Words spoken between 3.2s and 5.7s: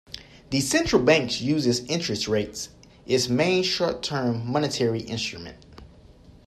main short-term monetary instrument.